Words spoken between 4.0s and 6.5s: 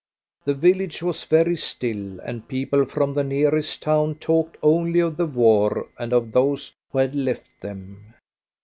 talked only of the war and of